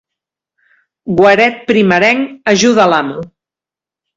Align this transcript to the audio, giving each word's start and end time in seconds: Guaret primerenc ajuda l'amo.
Guaret 1.19 1.61
primerenc 1.73 2.51
ajuda 2.55 2.89
l'amo. 2.95 3.21